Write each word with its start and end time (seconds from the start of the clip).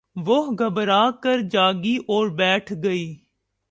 وہ 0.17 0.39
گھبرا 0.59 1.03
کر 1.23 1.41
جاگی 1.51 1.95
اور 2.07 2.29
بیٹھ 2.35 2.73
گئی 2.83 3.13